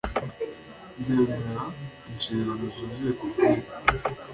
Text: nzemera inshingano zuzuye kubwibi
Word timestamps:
nzemera 0.99 1.55
inshingano 2.09 2.63
zuzuye 2.75 3.11
kubwibi 3.19 3.67